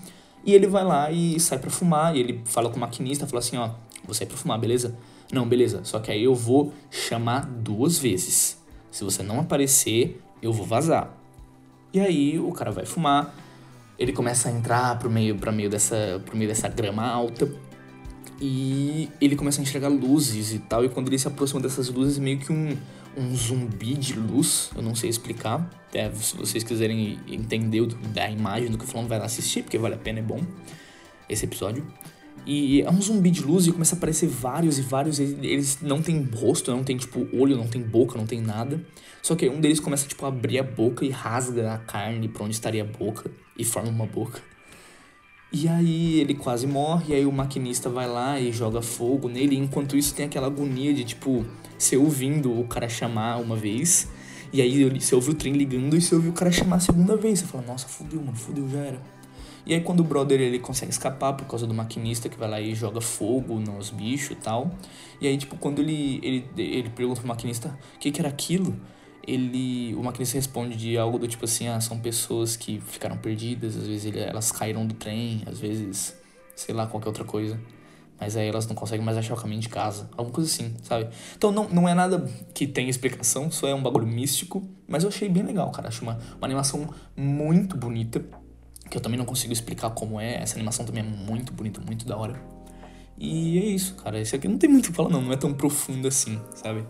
[0.46, 3.40] E ele vai lá e sai para fumar, e ele fala com o maquinista, fala
[3.40, 3.72] assim, ó,
[4.04, 4.98] vou sair pra fumar, beleza?
[5.32, 8.58] Não, beleza, só que aí eu vou chamar duas vezes.
[8.90, 11.16] Se você não aparecer, eu vou vazar.
[11.94, 13.36] E aí o cara vai fumar,
[13.98, 17.52] ele começa a entrar pro meio, pra meio dessa, pro meio dessa grama alta
[18.42, 20.86] e ele começa a enxergar luzes e tal.
[20.86, 22.78] E quando ele se aproxima dessas luzes, é meio que um,
[23.18, 24.72] um zumbi de luz.
[24.76, 25.70] Eu não sei explicar.
[25.88, 29.78] Até se vocês quiserem entender da imagem do que eu falando, vai lá assistir, porque
[29.78, 30.42] vale a pena, é bom
[31.28, 31.86] esse episódio.
[32.46, 35.20] E é um zumbi de luz e começa a aparecer vários e vários.
[35.20, 38.84] Eles não tem rosto, não tem tipo olho, não tem boca, não tem nada.
[39.22, 42.44] Só que um deles começa tipo a abrir a boca e rasga a carne pra
[42.44, 44.42] onde estaria a boca e forma uma boca.
[45.52, 49.58] E aí ele quase morre, e aí o maquinista vai lá e joga fogo nele.
[49.58, 51.44] Enquanto isso tem aquela agonia de tipo,
[51.78, 54.08] você ouvindo o cara chamar uma vez.
[54.54, 57.16] E aí você ouve o trem ligando e você ouve o cara chamar a segunda
[57.18, 57.40] vez.
[57.40, 59.02] Você fala, nossa, fudeu, mano, fudeu, já era.
[59.66, 62.62] E aí quando o brother ele consegue escapar por causa do maquinista que vai lá
[62.62, 64.72] e joga fogo nos bichos e tal.
[65.20, 68.80] E aí, tipo, quando ele, ele, ele pergunta pro maquinista o que, que era aquilo,
[69.30, 73.76] ele o maquinista responde de algo do tipo assim, ah, são pessoas que ficaram perdidas,
[73.76, 76.16] às vezes ele, elas caíram do trem, às vezes,
[76.56, 77.60] sei lá, qualquer outra coisa.
[78.20, 80.10] Mas aí elas não conseguem mais achar o caminho de casa.
[80.18, 81.08] Alguma coisa assim, sabe?
[81.38, 84.68] Então não, não é nada que tenha explicação, só é um bagulho místico.
[84.88, 85.88] Mas eu achei bem legal, cara.
[85.88, 88.22] Acho uma, uma animação muito bonita
[88.90, 90.42] que eu também não consigo explicar como é.
[90.42, 92.42] Essa animação também é muito bonita, muito da hora.
[93.18, 94.20] E é isso, cara.
[94.20, 95.22] Esse aqui não tem muito o que falar, não.
[95.22, 96.84] Não é tão profundo assim, sabe?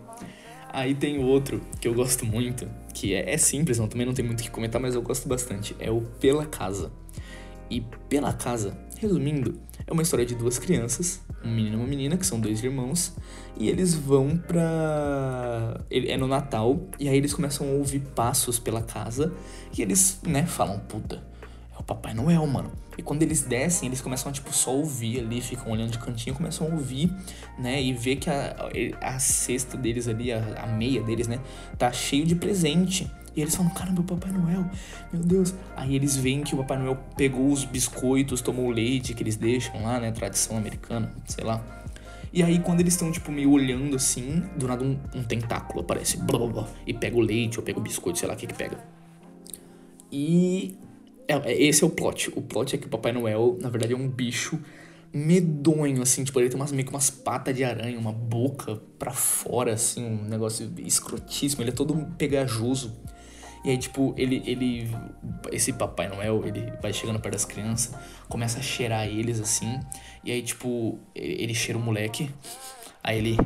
[0.72, 4.24] Aí tem outro que eu gosto muito, que é, é simples, não, também não tem
[4.24, 5.76] muito o que comentar, mas eu gosto bastante.
[5.80, 6.92] É o Pela Casa.
[7.70, 12.18] E Pela Casa Resumindo, é uma história de duas crianças, um menino e uma menina,
[12.18, 13.16] que são dois irmãos,
[13.58, 15.80] e eles vão pra.
[15.90, 19.34] É no Natal, e aí eles começam a ouvir passos pela casa,
[19.78, 21.24] e eles, né, falam: puta,
[21.89, 22.71] Papai Noel, mano.
[22.95, 26.36] E quando eles descem, eles começam a, tipo, só ouvir ali, ficam olhando de cantinho,
[26.36, 27.12] começam a ouvir,
[27.58, 28.56] né, e ver que a,
[29.02, 31.39] a cesta deles ali, a, a meia deles, né,
[31.80, 33.10] tá cheio de presente.
[33.36, 34.69] E eles falam, caramba, o Papai Noel,
[35.12, 35.56] meu Deus.
[35.75, 39.36] Aí eles veem que o Papai Noel pegou os biscoitos, tomou o leite que eles
[39.36, 40.12] deixam lá, né?
[40.12, 41.63] Tradição americana, sei lá.
[42.32, 46.17] E aí, quando eles estão, tipo, meio olhando assim, do nada um, um tentáculo aparece.
[46.17, 48.45] Blá, blá, blá, e pega o leite ou pega o biscoito, sei lá o que
[48.45, 48.78] que pega.
[50.12, 50.78] E.
[51.30, 52.32] É, esse é o plot.
[52.36, 54.60] O plot é que o Papai Noel, na verdade, é um bicho
[55.13, 59.12] medonho, assim, tipo, ele tem umas, meio que umas patas de aranha, uma boca pra
[59.12, 62.96] fora, assim, um negócio escrotíssimo, ele é todo pegajoso.
[63.63, 64.89] E aí, tipo, ele, ele.
[65.52, 67.94] Esse Papai Noel, ele vai chegando perto das crianças,
[68.28, 69.80] começa a cheirar eles assim.
[70.24, 72.30] E aí, tipo, ele cheira o moleque.
[73.04, 73.38] Aí ele.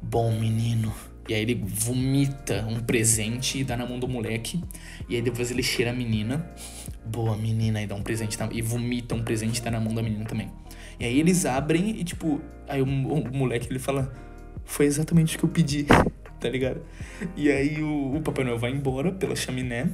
[0.00, 0.92] Bom menino.
[1.28, 4.62] E aí ele vomita um presente e dá na mão do moleque.
[5.08, 6.48] E aí depois ele cheira a menina.
[7.04, 10.02] Boa menina, e dá um presente na, e vomita um presente dá na mão da
[10.02, 10.50] menina também.
[11.00, 14.12] E aí eles abrem e tipo, aí o, o moleque ele fala:
[14.64, 15.86] "Foi exatamente o que eu pedi"
[16.38, 16.80] tá ligado?
[17.36, 19.88] E aí o, o Papai Noel vai embora pela chaminé.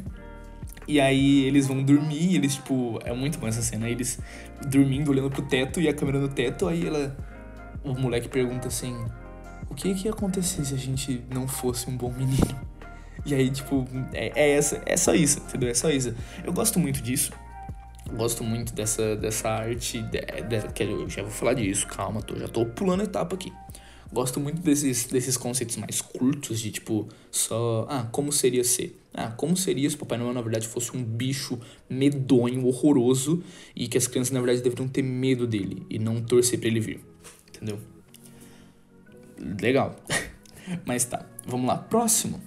[0.86, 4.18] E aí eles vão dormir, eles, tipo, é muito bom essa cena, eles
[4.66, 7.14] dormindo, olhando pro teto e a câmera no teto, aí ela.
[7.84, 8.96] O moleque pergunta assim:
[9.70, 12.58] O que que ia acontecer se a gente não fosse um bom menino?
[13.28, 15.68] E aí, tipo, é, é, essa, é só isso, entendeu?
[15.68, 16.14] É só isso.
[16.42, 17.30] Eu gosto muito disso.
[18.10, 20.00] Gosto muito dessa, dessa arte.
[20.00, 23.52] De, de, eu já vou falar disso, calma, tô, já tô pulando etapa aqui.
[24.10, 27.86] Gosto muito desses, desses conceitos mais curtos, de tipo, só.
[27.90, 28.98] Ah, como seria ser?
[29.12, 31.60] Ah, como seria se o Papai Noel na verdade fosse um bicho
[31.90, 33.42] medonho, horroroso,
[33.76, 36.80] e que as crianças na verdade deveriam ter medo dele e não torcer para ele
[36.80, 37.00] vir?
[37.48, 37.78] Entendeu?
[39.60, 39.94] Legal.
[40.86, 41.76] Mas tá, vamos lá.
[41.76, 42.40] Próximo.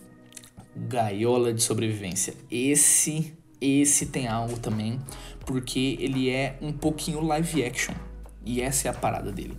[0.76, 2.34] Gaiola de sobrevivência.
[2.50, 5.00] Esse, esse tem algo também,
[5.46, 7.96] porque ele é um pouquinho live action.
[8.46, 9.58] E essa é a parada dele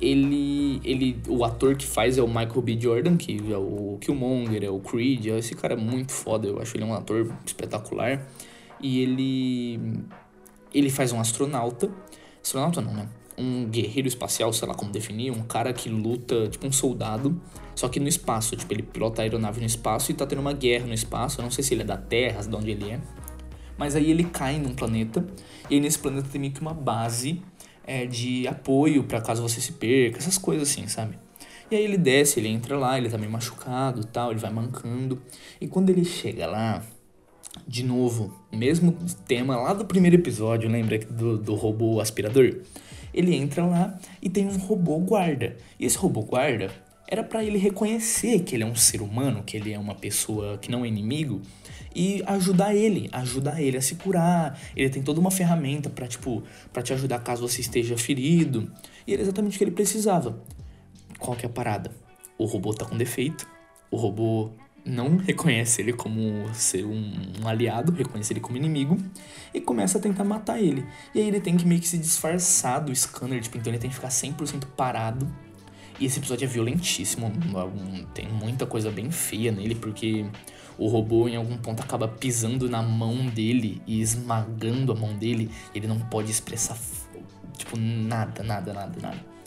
[0.00, 2.80] ele, ele, o ator que faz é o Michael B.
[2.80, 6.76] Jordan, que é o Killmonger, é o Creed, esse cara é muito foda, eu acho
[6.76, 8.24] ele um ator espetacular.
[8.80, 10.04] E ele,
[10.72, 11.90] ele faz um astronauta,
[12.40, 13.08] astronauta não, né?
[13.38, 17.40] Um guerreiro espacial, sei lá como definir, um cara que luta, tipo um soldado,
[17.74, 20.52] só que no espaço, tipo, ele pilota a aeronave no espaço e tá tendo uma
[20.52, 23.00] guerra no espaço, eu não sei se ele é da Terra, de onde ele é.
[23.76, 25.24] Mas aí ele cai num planeta,
[25.70, 27.40] e aí nesse planeta tem meio que uma base
[27.84, 31.16] é, de apoio para caso você se perca, essas coisas assim, sabe?
[31.70, 35.20] E aí ele desce, ele entra lá, ele tá meio machucado tal, ele vai mancando.
[35.60, 36.82] E quando ele chega lá,
[37.66, 38.96] de novo, mesmo
[39.26, 42.56] tema lá do primeiro episódio, lembra do, do robô aspirador?
[43.18, 45.56] Ele entra lá e tem um robô guarda.
[45.76, 46.70] E esse robô guarda
[47.04, 50.56] era para ele reconhecer que ele é um ser humano, que ele é uma pessoa
[50.56, 51.42] que não é inimigo
[51.92, 54.56] e ajudar ele, ajudar ele a se curar.
[54.76, 58.70] Ele tem toda uma ferramenta para tipo, para te ajudar caso você esteja ferido.
[59.04, 60.40] E era exatamente o que ele precisava.
[61.18, 61.90] Qual que é a parada?
[62.38, 63.48] O robô tá com defeito.
[63.90, 64.52] O robô
[64.88, 67.12] não reconhece ele como ser um,
[67.44, 68.96] aliado, reconhece ele como inimigo
[69.52, 70.84] e começa a tentar matar ele.
[71.14, 73.90] E aí ele tem que meio que se disfarçar do scanner, tipo, então ele tem
[73.90, 75.28] que ficar 100% parado.
[76.00, 77.30] E esse episódio é violentíssimo,
[78.14, 80.24] tem muita coisa bem feia nele, porque
[80.78, 85.50] o robô em algum ponto acaba pisando na mão dele e esmagando a mão dele,
[85.74, 86.78] ele não pode expressar
[87.56, 89.38] tipo nada, nada, nada, nada.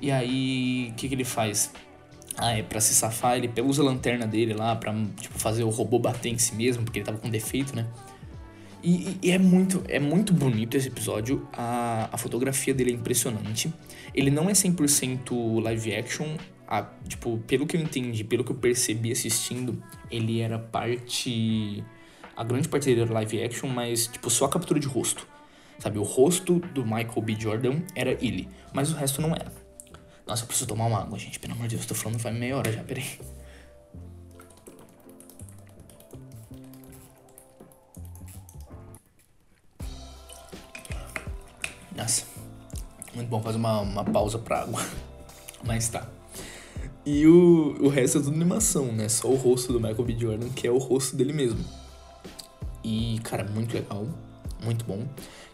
[0.00, 1.70] E aí, o que, que ele faz?
[2.40, 5.70] Ah, é pra se safar, ele usa a lanterna dele lá pra tipo, fazer o
[5.70, 7.84] robô bater em si mesmo, porque ele tava com defeito, né?
[8.82, 13.72] E, e, é muito é muito bonito esse episódio, a, a fotografia dele é impressionante.
[14.14, 18.56] Ele não é 100% live action, a, tipo, pelo que eu entendi, pelo que eu
[18.56, 21.82] percebi assistindo, ele era parte.
[22.36, 25.26] A grande parte dele era live action, mas, tipo, só a captura de rosto.
[25.80, 27.36] Sabe, o rosto do Michael B.
[27.38, 29.52] Jordan era ele, mas o resto não era.
[30.28, 31.40] Nossa, eu preciso tomar uma água, gente.
[31.40, 33.18] Pelo amor de Deus, tô falando faz meia hora já, peraí.
[41.96, 42.26] Nossa,
[43.14, 44.86] muito bom fazer uma, uma pausa pra água.
[45.64, 46.06] Mas tá.
[47.06, 49.08] E o, o resto é tudo animação, né?
[49.08, 50.18] Só o rosto do Michael B.
[50.18, 51.64] Jordan, que é o rosto dele mesmo.
[52.84, 54.06] E, cara, muito legal.
[54.62, 55.06] Muito bom.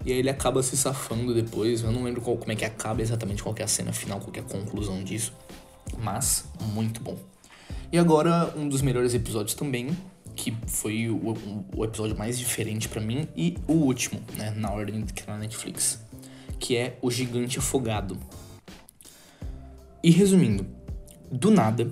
[0.05, 1.83] E aí ele acaba se safando depois.
[1.83, 4.33] Eu não lembro qual, como é que acaba exatamente qual é a cena final, qual
[4.35, 5.33] é a conclusão disso.
[5.99, 7.17] Mas, muito bom.
[7.93, 9.97] E agora, um dos melhores episódios também,
[10.35, 11.35] que foi o,
[11.77, 14.53] o episódio mais diferente para mim e o último, né?
[14.57, 16.01] Na ordem que tá na Netflix.
[16.59, 18.19] que é o gigante afogado.
[20.03, 20.67] E resumindo,
[21.31, 21.91] do nada,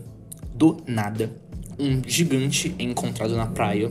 [0.54, 1.30] do nada,
[1.78, 3.90] um gigante é encontrado na praia.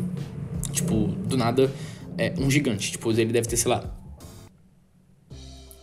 [0.71, 1.71] Tipo, do nada,
[2.17, 2.91] é um gigante.
[2.91, 3.97] Tipo, ele deve ter, sei lá.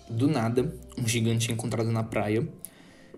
[0.09, 2.49] Do nada, um gigante encontrado na praia.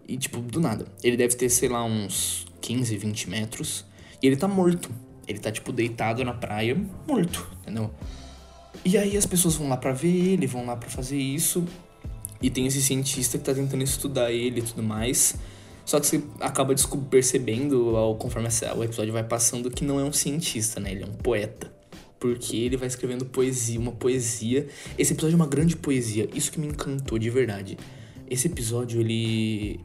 [0.09, 0.87] E, tipo, do nada.
[1.03, 3.85] Ele deve ter, sei lá, uns 15, 20 metros.
[4.23, 4.91] E ele tá morto.
[5.27, 7.93] Ele tá, tipo, deitado na praia, morto, entendeu?
[8.85, 11.65] E aí as pessoas vão lá pra ver ele, vão lá pra fazer isso.
[12.43, 15.37] E tem esse cientista que tá tentando estudar ele e tudo mais.
[15.85, 16.75] Só que você acaba
[17.11, 20.93] percebendo, conforme o episódio vai passando, que não é um cientista, né?
[20.93, 21.73] Ele é um poeta.
[22.21, 24.69] Porque ele vai escrevendo poesia, uma poesia.
[24.99, 26.29] Esse episódio é uma grande poesia.
[26.35, 27.79] Isso que me encantou de verdade.
[28.29, 29.81] Esse episódio, ele.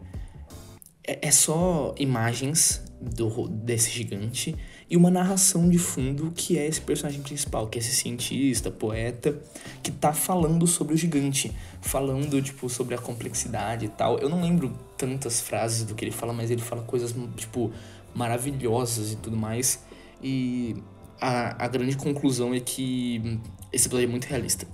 [1.07, 4.55] É, é só imagens do, desse gigante
[4.89, 9.39] e uma narração de fundo que é esse personagem principal, que é esse cientista, poeta,
[9.81, 14.19] que tá falando sobre o gigante, falando, tipo, sobre a complexidade e tal.
[14.19, 17.71] Eu não lembro tantas frases do que ele fala, mas ele fala coisas, tipo,
[18.13, 19.83] maravilhosas e tudo mais.
[20.21, 20.75] E
[21.19, 23.39] a, a grande conclusão é que
[23.71, 24.67] esse episódio é muito realista.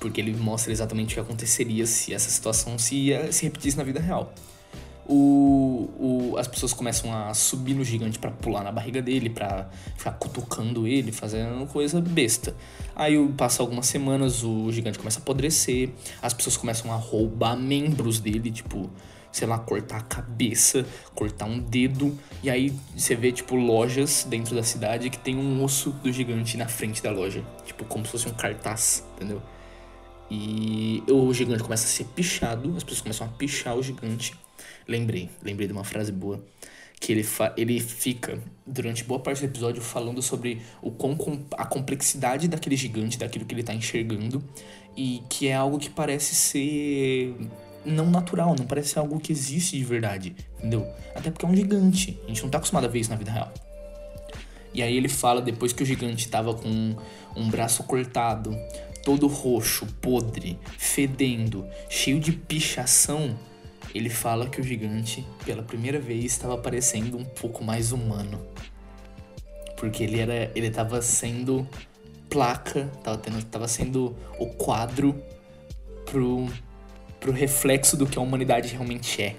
[0.00, 4.00] Porque ele mostra exatamente o que aconteceria se essa situação se, se repetisse na vida
[4.00, 4.34] real
[5.06, 9.68] o, o, as pessoas começam a subir no gigante para pular na barriga dele, para
[9.96, 12.54] ficar cutucando ele, fazendo coisa besta.
[12.94, 18.20] Aí passa algumas semanas, o gigante começa a apodrecer, as pessoas começam a roubar membros
[18.20, 18.90] dele, tipo,
[19.32, 24.54] sei lá, cortar a cabeça, cortar um dedo, e aí você vê, tipo, lojas dentro
[24.54, 28.12] da cidade que tem um osso do gigante na frente da loja, tipo, como se
[28.12, 29.42] fosse um cartaz, entendeu?
[30.30, 34.34] E o gigante começa a ser pichado, as pessoas começam a pichar o gigante.
[34.86, 36.42] Lembrei, lembrei de uma frase boa.
[36.98, 42.48] Que ele, ele fica, durante boa parte do episódio, falando sobre o com a complexidade
[42.48, 44.42] daquele gigante, daquilo que ele está enxergando,
[44.96, 47.34] e que é algo que parece ser
[47.84, 50.86] não natural, não parece algo que existe de verdade, entendeu?
[51.14, 53.30] Até porque é um gigante, a gente não está acostumado a ver isso na vida
[53.30, 53.52] real.
[54.74, 56.96] E aí ele fala depois que o gigante estava com
[57.36, 58.56] um braço cortado,
[59.04, 63.36] todo roxo, podre, fedendo, cheio de pichação,
[63.94, 68.40] ele fala que o gigante, pela primeira vez, estava parecendo um pouco mais humano.
[69.76, 70.50] Porque ele era.
[70.54, 71.68] ele estava sendo
[72.30, 75.20] placa, estava tendo, tava sendo o quadro
[76.06, 76.46] pro,
[77.22, 79.36] pro reflexo do que a humanidade realmente é.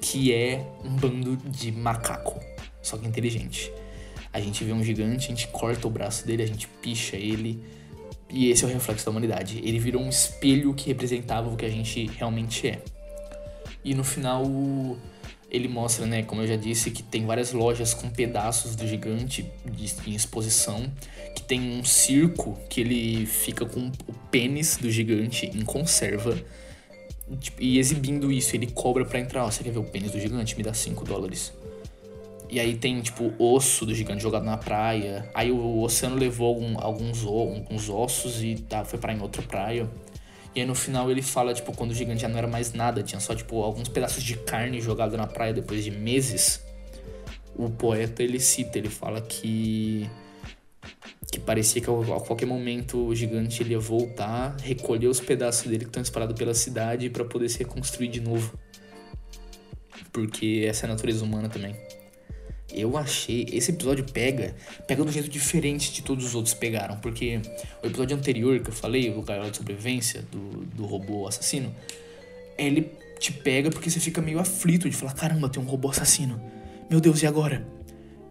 [0.00, 2.38] Que é um bando de macaco,
[2.82, 3.72] só que inteligente.
[4.32, 7.62] A gente vê um gigante, a gente corta o braço dele, a gente picha ele,
[8.28, 9.60] e esse é o reflexo da humanidade.
[9.64, 12.82] Ele virou um espelho que representava o que a gente realmente é.
[13.84, 14.44] E no final
[15.50, 19.46] ele mostra, né, como eu já disse, que tem várias lojas com pedaços do gigante
[20.06, 20.92] em exposição,
[21.34, 26.38] que tem um circo que ele fica com o pênis do gigante em conserva.
[27.40, 29.44] Tipo, e exibindo isso, ele cobra para entrar.
[29.44, 30.56] Oh, você quer ver o pênis do gigante?
[30.56, 31.52] Me dá 5 dólares.
[32.50, 35.28] E aí tem, tipo, osso do gigante jogado na praia.
[35.34, 39.88] Aí o oceano levou algum, alguns, alguns ossos e tá, foi para em outra praia.
[40.54, 43.02] E aí no final ele fala, tipo, quando o gigante já não era mais nada,
[43.02, 46.64] tinha só, tipo, alguns pedaços de carne jogado na praia depois de meses.
[47.54, 50.08] O poeta, ele cita, ele fala que...
[51.30, 55.80] Que parecia que a qualquer momento o gigante ele ia voltar, recolher os pedaços dele
[55.80, 58.58] que estão espalhados pela cidade para poder se reconstruir de novo.
[60.12, 61.76] Porque essa é a natureza humana também.
[62.72, 63.46] Eu achei.
[63.50, 64.54] Esse episódio pega.
[64.86, 66.96] Pega de um jeito diferente de todos os outros pegaram.
[66.98, 67.40] Porque
[67.82, 71.74] o episódio anterior que eu falei, o Gaiola de Sobrevivência, do, do robô assassino,
[72.56, 76.40] ele te pega porque você fica meio aflito de falar: caramba, tem um robô assassino.
[76.90, 77.66] Meu Deus, e agora?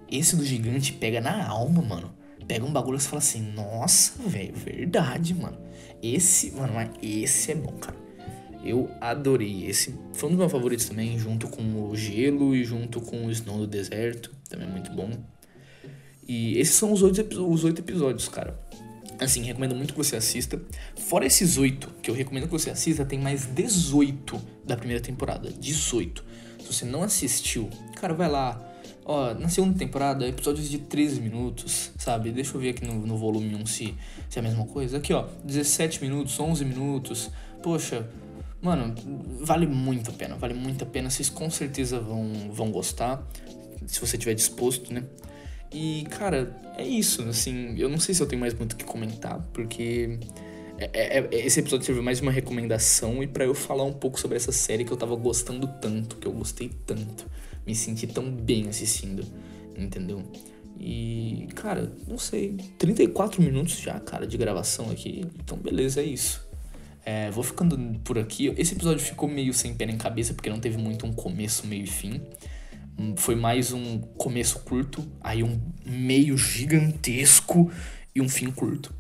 [0.09, 2.13] Esse do gigante pega na alma, mano.
[2.47, 5.57] Pega um bagulho e você fala assim: nossa, velho, verdade, mano.
[6.01, 7.97] Esse, mano, esse é bom, cara.
[8.63, 9.65] Eu adorei.
[9.65, 13.31] Esse foi um dos meus favoritos também, junto com o Gelo e junto com o
[13.31, 14.33] Snow do Deserto.
[14.49, 15.09] Também é muito bom.
[16.27, 18.59] E esses são os oito, os oito episódios, cara.
[19.19, 20.61] Assim, recomendo muito que você assista.
[20.95, 25.49] Fora esses oito, que eu recomendo que você assista, tem mais 18 da primeira temporada.
[25.51, 26.23] 18.
[26.59, 28.61] Se você não assistiu, cara, vai lá.
[29.09, 32.29] Ó, na segunda temporada, episódios de 13 minutos, sabe?
[32.29, 33.95] Deixa eu ver aqui no, no volume 1 se,
[34.29, 34.97] se é a mesma coisa.
[34.97, 37.31] Aqui, ó, 17 minutos, 11 minutos.
[37.63, 38.05] Poxa,
[38.61, 38.95] Mano,
[39.41, 41.09] vale muito a pena, vale muito a pena.
[41.09, 43.23] Vocês com certeza vão, vão gostar,
[43.85, 45.03] se você tiver disposto, né?
[45.71, 48.83] E, cara, é isso, assim, eu não sei se eu tenho mais muito o que
[48.83, 50.19] comentar, porque
[50.79, 53.93] é, é, é esse episódio serviu mais de uma recomendação e para eu falar um
[53.93, 57.25] pouco sobre essa série que eu tava gostando tanto, que eu gostei tanto,
[57.65, 59.25] me senti tão bem assistindo,
[59.77, 60.23] entendeu?
[60.79, 66.47] E, cara, não sei, 34 minutos já, cara, de gravação aqui, então beleza, é isso.
[67.03, 68.53] É, vou ficando por aqui.
[68.57, 71.85] Esse episódio ficou meio sem pé nem cabeça, porque não teve muito um começo, meio
[71.85, 72.21] e fim.
[72.99, 77.71] Hum, foi mais um começo curto, aí um meio gigantesco
[78.13, 78.93] e um fim curto.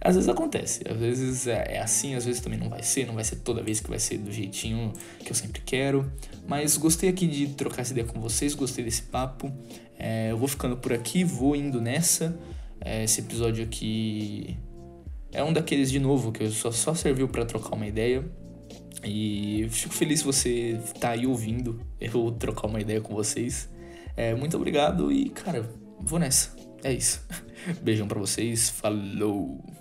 [0.00, 3.14] Às vezes acontece, às vezes é, é assim, às vezes também não vai ser, não
[3.14, 6.10] vai ser toda vez que vai ser do jeitinho que eu sempre quero.
[6.46, 9.52] Mas gostei aqui de trocar essa ideia com vocês, gostei desse papo.
[9.98, 12.38] É, eu vou ficando por aqui, vou indo nessa.
[12.80, 14.56] É, esse episódio aqui
[15.32, 18.24] é um daqueles de novo que só, só serviu para trocar uma ideia.
[19.04, 23.68] E fico feliz você tá aí ouvindo eu trocar uma ideia com vocês.
[24.16, 25.68] É, muito obrigado e, cara,
[26.00, 26.56] vou nessa.
[26.82, 27.24] É isso.
[27.82, 28.70] Beijão para vocês.
[28.70, 29.77] Falou!